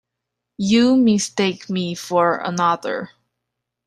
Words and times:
You 0.57 0.95
mistake 0.97 1.69
me 1.69 1.93
for 1.93 2.37
another. 2.39 3.11